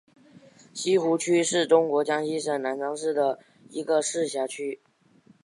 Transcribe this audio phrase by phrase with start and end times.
[0.73, 3.37] 西湖区是中国江西省南昌市的
[3.69, 4.79] 一个市辖区。